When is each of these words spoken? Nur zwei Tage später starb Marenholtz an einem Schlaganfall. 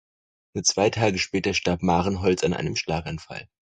Nur 0.55 0.63
zwei 0.63 0.89
Tage 0.89 1.19
später 1.19 1.53
starb 1.53 1.83
Marenholtz 1.83 2.43
an 2.43 2.53
einem 2.55 2.75
Schlaganfall. 2.75 3.47